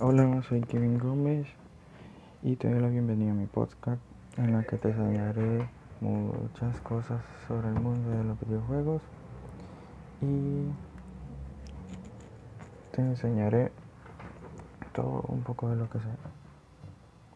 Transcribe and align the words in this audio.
Hola, 0.00 0.42
soy 0.48 0.60
Kevin 0.62 0.98
Gómez 0.98 1.46
y 2.42 2.56
te 2.56 2.68
doy 2.68 2.80
la 2.80 2.88
bienvenida 2.88 3.30
a 3.30 3.34
mi 3.34 3.46
podcast 3.46 4.00
en 4.36 4.52
la 4.52 4.64
que 4.64 4.76
te 4.76 4.88
enseñaré 4.88 5.68
muchas 6.00 6.80
cosas 6.80 7.22
sobre 7.46 7.68
el 7.68 7.74
mundo 7.74 8.10
de 8.10 8.24
los 8.24 8.40
videojuegos 8.40 9.02
y 10.20 10.66
te 12.90 13.02
enseñaré 13.02 13.70
todo 14.92 15.24
un 15.28 15.44
poco 15.44 15.68
de 15.68 15.76
lo 15.76 15.88
que 15.88 16.00
sé. 16.00 16.08